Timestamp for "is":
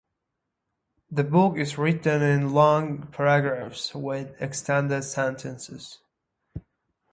1.57-1.77